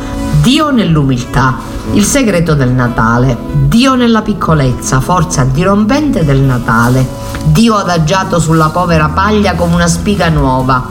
[0.42, 1.56] Dio nell'umiltà,
[1.94, 3.34] il segreto del Natale.
[3.66, 7.08] Dio nella piccolezza, forza dirompente del Natale.
[7.44, 10.86] Dio adagiato sulla povera paglia come una spiga nuova.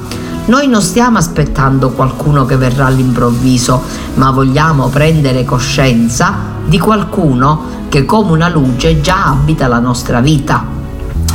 [0.46, 3.84] Noi non stiamo aspettando qualcuno che verrà all'improvviso,
[4.16, 10.76] ma vogliamo prendere coscienza di qualcuno che come una luce già abita la nostra vita.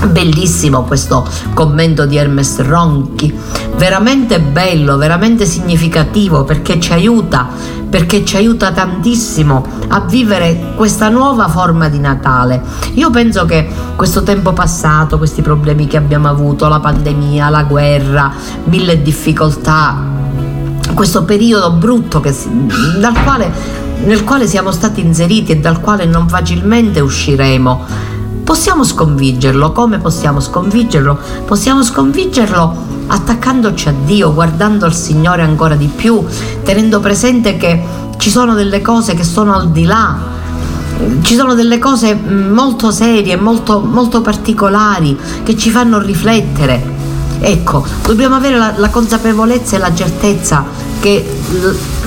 [0.07, 3.33] Bellissimo questo commento di Hermes Ronchi,
[3.77, 7.49] veramente bello, veramente significativo perché ci aiuta,
[7.89, 12.61] perché ci aiuta tantissimo a vivere questa nuova forma di Natale.
[12.95, 18.33] Io penso che questo tempo passato, questi problemi che abbiamo avuto, la pandemia, la guerra,
[18.65, 20.03] mille difficoltà,
[20.95, 22.35] questo periodo brutto che,
[22.99, 27.85] dal quale nel quale siamo stati inseriti e dal quale non facilmente usciremo,
[28.45, 29.73] possiamo sconfiggerlo.
[29.73, 31.19] Come possiamo sconfiggerlo?
[31.45, 36.25] Possiamo sconfiggerlo attaccandoci a Dio, guardando al Signore ancora di più,
[36.63, 37.83] tenendo presente che
[38.19, 40.41] ci sono delle cose che sono al di là
[41.23, 47.01] ci sono delle cose molto serie, molto, molto particolari che ci fanno riflettere.
[47.41, 50.65] Ecco, dobbiamo avere la, la consapevolezza e la certezza
[51.01, 51.27] che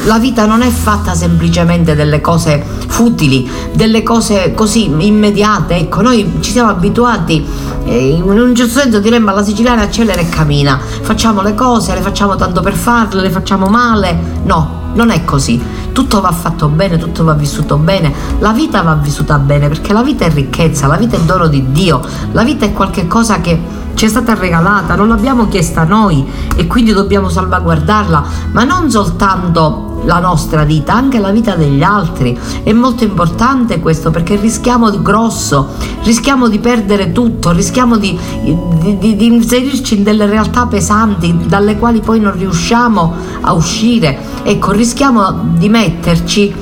[0.05, 5.75] la vita non è fatta semplicemente delle cose futili, delle cose così immediate.
[5.75, 7.45] Ecco, noi ci siamo abituati,
[7.85, 10.79] eh, in un certo senso diremmo alla siciliana accelera e cammina.
[11.01, 14.17] Facciamo le cose, le facciamo tanto per farle, le facciamo male.
[14.43, 15.61] No, non è così.
[15.91, 18.13] Tutto va fatto bene, tutto va vissuto bene.
[18.39, 21.71] La vita va vissuta bene perché la vita è ricchezza, la vita è dono di
[21.71, 22.01] Dio,
[22.31, 26.25] la vita è qualcosa che ci è stata regalata, non l'abbiamo chiesta noi
[26.55, 32.37] e quindi dobbiamo salvaguardarla, ma non soltanto la nostra vita, anche la vita degli altri.
[32.63, 35.69] È molto importante questo perché rischiamo di grosso,
[36.03, 41.77] rischiamo di perdere tutto, rischiamo di, di, di, di inserirci in delle realtà pesanti dalle
[41.77, 44.17] quali poi non riusciamo a uscire.
[44.43, 46.53] Ecco, rischiamo di metterci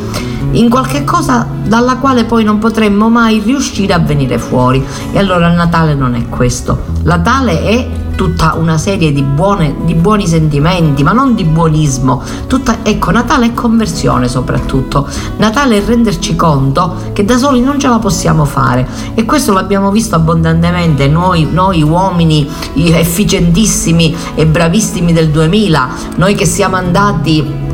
[0.51, 4.83] in qualche cosa dalla quale poi non potremmo mai riuscire a venire fuori.
[5.11, 6.83] E allora il Natale non è questo.
[7.03, 12.21] Natale è tutta una serie di, buone, di buoni sentimenti, ma non di buonismo.
[12.47, 15.07] Tutta, ecco, Natale è conversione soprattutto.
[15.37, 19.91] Natale è renderci conto che da soli non ce la possiamo fare e questo l'abbiamo
[19.91, 27.71] visto abbondantemente noi, noi uomini efficientissimi e bravissimi del 2000, noi che siamo andati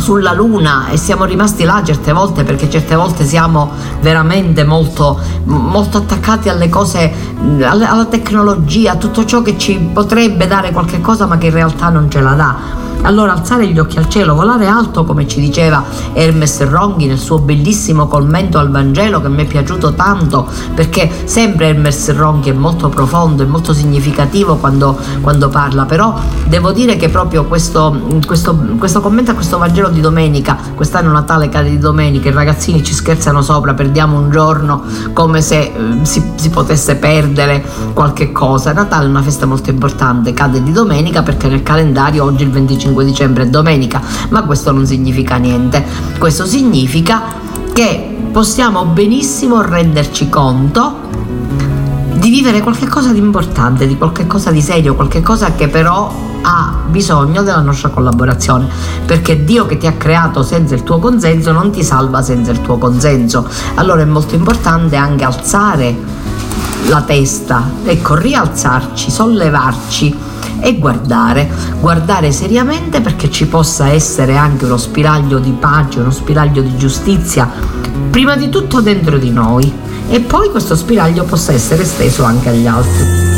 [0.00, 3.70] sulla Luna e siamo rimasti là certe volte perché certe volte siamo
[4.00, 7.12] veramente molto, molto attaccati alle cose,
[7.62, 11.90] alla, tecnologia, a tutto ciò che ci potrebbe dare qualche cosa ma che in realtà
[11.90, 12.56] non ce la dà
[13.02, 15.82] allora alzare gli occhi al cielo, volare alto come ci diceva
[16.12, 21.68] Hermes Ronghi nel suo bellissimo commento al Vangelo che mi è piaciuto tanto perché sempre
[21.68, 26.14] Hermes Ronghi è molto profondo e molto significativo quando, quando parla, però
[26.46, 31.48] devo dire che proprio questo, questo, questo commento a questo Vangelo di domenica, quest'anno Natale
[31.48, 34.82] cade di domenica, i ragazzini ci scherzano sopra, perdiamo un giorno
[35.12, 35.72] come se eh,
[36.02, 38.72] si, si potesse perdere qualche cosa.
[38.72, 42.89] Natale è una festa molto importante, cade di domenica perché nel calendario oggi il 25
[42.90, 45.84] 5 dicembre è domenica, ma questo non significa niente.
[46.18, 47.22] Questo significa
[47.72, 51.08] che possiamo benissimo renderci conto
[52.14, 57.60] di vivere qualcosa di importante, di qualcosa di serio, qualcosa che però ha bisogno della
[57.60, 58.66] nostra collaborazione,
[59.06, 62.60] perché Dio che ti ha creato senza il tuo consenso non ti salva senza il
[62.60, 63.48] tuo consenso.
[63.74, 65.96] Allora è molto importante anche alzare
[66.88, 70.28] la testa, ecco, rialzarci, sollevarci
[70.60, 76.62] e guardare, guardare seriamente perché ci possa essere anche uno spiraglio di pace, uno spiraglio
[76.62, 77.48] di giustizia,
[78.10, 79.72] prima di tutto dentro di noi
[80.08, 83.29] e poi questo spiraglio possa essere esteso anche agli altri.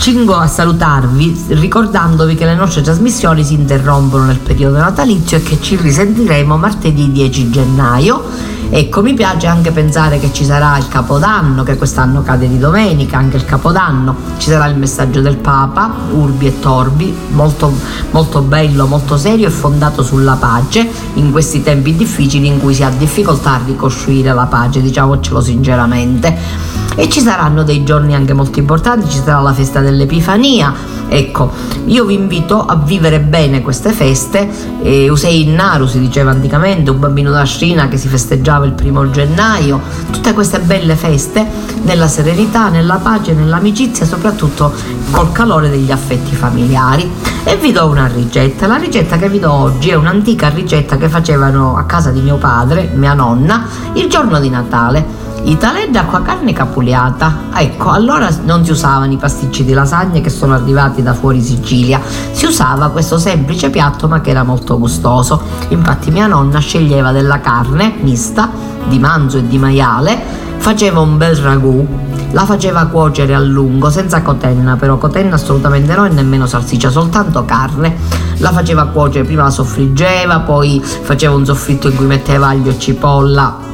[0.00, 5.42] Mi accingo a salutarvi ricordandovi che le nostre trasmissioni si interrompono nel periodo natalizio e
[5.42, 8.24] che ci risentiremo martedì 10 gennaio
[8.72, 13.18] Ecco, mi piace anche pensare che ci sarà il Capodanno, che quest'anno cade di domenica,
[13.18, 17.72] anche il Capodanno, ci sarà il messaggio del Papa, Urbi e Torbi, molto,
[18.12, 22.84] molto bello, molto serio e fondato sulla pace in questi tempi difficili in cui si
[22.84, 26.69] ha difficoltà a ricostruire la pace, diciamocelo sinceramente.
[27.00, 30.70] E ci saranno dei giorni anche molto importanti, ci sarà la festa dell'Epifania.
[31.08, 31.50] Ecco,
[31.86, 34.46] io vi invito a vivere bene queste feste.
[34.82, 39.08] Eh, Usei Naru si diceva anticamente, un bambino da Srina che si festeggiava il primo
[39.08, 39.80] gennaio.
[40.10, 41.46] Tutte queste belle feste
[41.84, 44.70] nella serenità, nella pace, nell'amicizia, soprattutto
[45.10, 47.10] col calore degli affetti familiari.
[47.44, 48.66] E vi do una ricetta.
[48.66, 52.36] La ricetta che vi do oggi è un'antica ricetta che facevano a casa di mio
[52.36, 57.48] padre, mia nonna, il giorno di Natale i talè d'acqua carne capuliata.
[57.54, 62.00] Ecco, allora non si usavano i pasticci di lasagne che sono arrivati da fuori Sicilia,
[62.32, 65.40] si usava questo semplice piatto ma che era molto gustoso.
[65.68, 68.50] Infatti mia nonna sceglieva della carne mista
[68.86, 70.18] di manzo e di maiale,
[70.58, 71.86] faceva un bel ragù,
[72.32, 77.44] la faceva cuocere a lungo, senza cotenna, però cotenna assolutamente no e nemmeno salsiccia, soltanto
[77.44, 77.96] carne.
[78.38, 82.78] La faceva cuocere, prima la soffriggeva, poi faceva un soffritto in cui metteva aglio e
[82.78, 83.69] cipolla,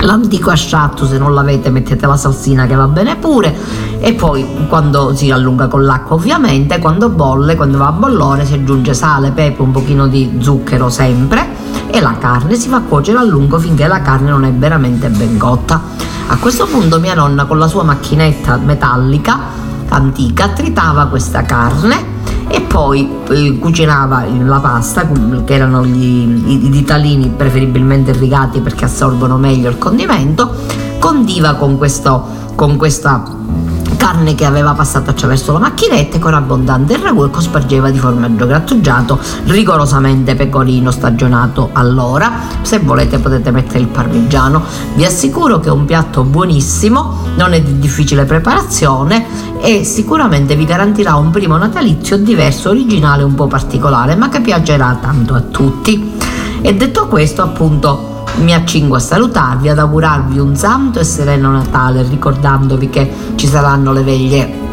[0.00, 3.54] l'antico asciatto se non l'avete mettete la salsina che va bene pure.
[3.98, 8.54] E poi quando si allunga con l'acqua ovviamente quando bolle quando va a bollore si
[8.54, 11.46] aggiunge sale pepe un pochino di zucchero sempre
[11.88, 15.38] e la carne si fa cuocere a lungo finché la carne non è veramente ben
[15.38, 15.80] cotta.
[16.28, 19.38] A questo punto mia nonna con la sua macchinetta metallica
[19.88, 22.14] antica tritava questa carne
[22.48, 25.08] e poi eh, cucinava la pasta
[25.44, 30.54] che erano gli, i ditalini preferibilmente irrigati perché assorbono meglio il condimento
[30.98, 33.22] condiva con, questo, con questa
[33.96, 39.18] carne che aveva passato attraverso la macchinetta con abbondante ragù e cospargeva di formaggio grattugiato
[39.44, 42.32] rigorosamente pecorino stagionato all'ora
[42.62, 44.62] se volete potete mettere il parmigiano
[44.94, 50.64] vi assicuro che è un piatto buonissimo non è di difficile preparazione e sicuramente vi
[50.64, 56.14] garantirà un primo natalizio diverso, originale, un po' particolare, ma che piacerà tanto a tutti.
[56.60, 62.02] E detto questo, appunto, mi accingo a salutarvi, ad augurarvi un santo e sereno Natale,
[62.02, 64.64] ricordandovi che ci saranno le veglie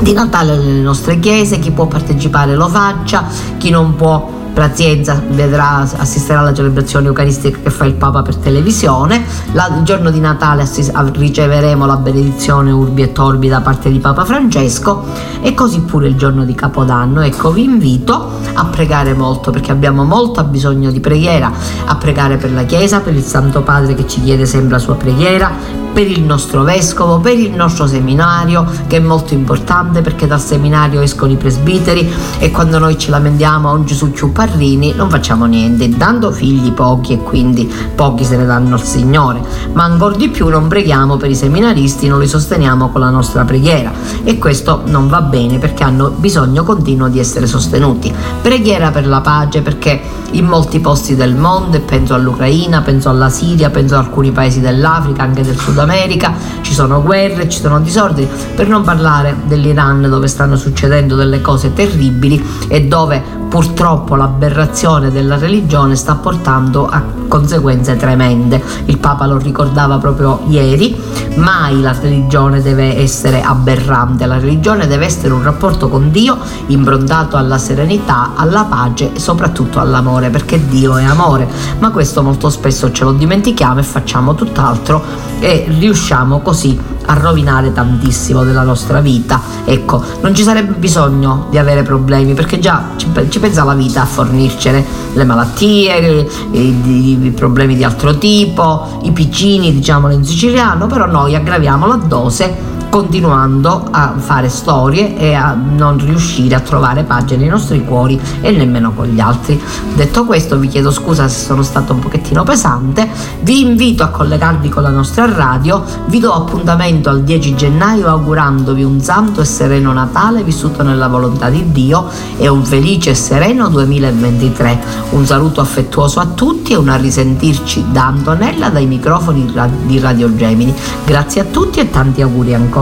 [0.00, 3.24] di Natale nelle nostre chiese, chi può partecipare lo faccia,
[3.58, 9.24] chi non può pazienza, vedrà, assisterà alla celebrazione eucaristica che fa il Papa per televisione.
[9.52, 13.98] La, il giorno di Natale assis, riceveremo la benedizione Urbi e Torbi da parte di
[13.98, 15.04] Papa Francesco
[15.40, 17.22] e così pure il giorno di Capodanno.
[17.22, 21.50] Ecco, vi invito a pregare molto perché abbiamo molto bisogno di preghiera,
[21.84, 24.94] a pregare per la Chiesa, per il Santo Padre che ci chiede sempre la sua
[24.94, 25.50] preghiera,
[25.92, 31.00] per il nostro vescovo, per il nostro seminario, che è molto importante perché dal seminario
[31.00, 34.10] escono i presbiteri e quando noi ci lamentiamo oggi su
[34.42, 39.40] Ciupparrini non facciamo niente, dando figli pochi e quindi pochi se ne danno al Signore,
[39.72, 43.44] ma ancora di più non preghiamo per i seminaristi, non li sosteniamo con la nostra
[43.44, 43.92] preghiera.
[44.24, 48.12] E questo non va bene perché hanno bisogno continuo di essere sostenuti.
[48.42, 50.00] Preghiera per la pace perché
[50.32, 55.22] in molti posti del mondo, penso all'Ucraina, penso alla Siria, penso ad alcuni paesi dell'Africa,
[55.22, 60.26] anche del Sud America, ci sono guerre, ci sono disordini, per non parlare dell'Iran dove
[60.26, 67.96] stanno succedendo delle cose terribili e dove purtroppo l'aberrazione della religione sta portando a conseguenze
[67.96, 68.62] tremende.
[68.86, 70.98] Il Papa lo ricordava proprio ieri,
[71.34, 76.38] mai la religione deve essere aberrante, la religione deve essere un rapporto con Dio
[76.68, 81.46] improntato alla serenità, alla pace e soprattutto all'amore, perché Dio è amore,
[81.78, 85.04] ma questo molto spesso ce lo dimentichiamo e facciamo tutt'altro
[85.40, 89.40] e riusciamo così a rovinare tantissimo della nostra vita.
[89.64, 94.02] Ecco, non ci sarebbe bisogno di avere problemi perché già ci, ci pensa la vita
[94.02, 94.84] a fornircene
[95.14, 101.34] le malattie, i, i, problemi di altro tipo, i piccini, diciamolo in siciliano, però noi
[101.34, 107.48] aggraviamo la dose continuando a fare storie e a non riuscire a trovare pace nei
[107.48, 109.58] nostri cuori e nemmeno con gli altri.
[109.94, 113.08] Detto questo vi chiedo scusa se sono stato un pochettino pesante,
[113.40, 118.84] vi invito a collegarvi con la nostra radio, vi do appuntamento al 10 gennaio augurandovi
[118.84, 123.70] un santo e sereno Natale vissuto nella volontà di Dio e un felice e sereno
[123.70, 124.80] 2023.
[125.12, 129.50] Un saluto affettuoso a tutti e un a risentirci da Antonella dai microfoni
[129.86, 130.74] di Radio Gemini.
[131.06, 132.81] Grazie a tutti e tanti auguri ancora